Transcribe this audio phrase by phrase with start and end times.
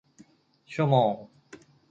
[0.73, 1.11] ชั่วโมง